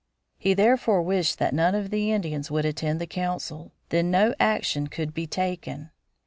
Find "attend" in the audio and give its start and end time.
2.65-2.99